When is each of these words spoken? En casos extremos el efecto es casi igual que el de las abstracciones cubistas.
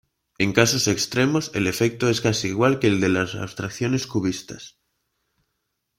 En 0.39 0.51
casos 0.51 0.87
extremos 0.87 1.51
el 1.53 1.67
efecto 1.67 2.09
es 2.09 2.21
casi 2.21 2.47
igual 2.47 2.79
que 2.79 2.87
el 2.87 2.99
de 3.01 3.09
las 3.09 3.35
abstracciones 3.35 4.07
cubistas. 4.07 4.79